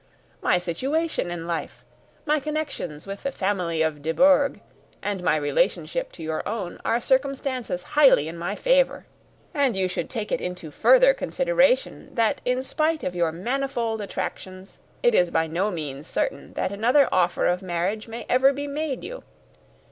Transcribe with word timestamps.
My 0.41 0.57
situation 0.57 1.29
in 1.29 1.45
life, 1.45 1.85
my 2.25 2.39
connections 2.39 3.05
with 3.05 3.21
the 3.21 3.31
family 3.31 3.83
of 3.83 4.01
De 4.01 4.11
Bourgh, 4.15 4.59
and 5.03 5.21
my 5.21 5.35
relationship 5.35 6.11
to 6.13 6.23
your 6.23 6.41
own, 6.49 6.79
are 6.83 6.99
circumstances 6.99 7.83
highly 7.83 8.27
in 8.27 8.35
my 8.35 8.55
favour; 8.55 9.05
and 9.53 9.75
you 9.77 9.87
should 9.87 10.09
take 10.09 10.31
it 10.31 10.41
into 10.41 10.71
further 10.71 11.13
consideration 11.13 12.09
that, 12.15 12.41
in 12.45 12.63
spite 12.63 13.03
of 13.03 13.13
your 13.13 13.31
manifold 13.31 14.01
attractions, 14.01 14.79
it 15.03 15.13
is 15.13 15.29
by 15.29 15.45
no 15.45 15.69
means 15.69 16.07
certain 16.07 16.53
that 16.53 16.71
another 16.71 17.07
offer 17.11 17.45
of 17.45 17.61
marriage 17.61 18.07
may 18.07 18.25
ever 18.27 18.51
be 18.51 18.65
made 18.65 19.03
you. 19.03 19.21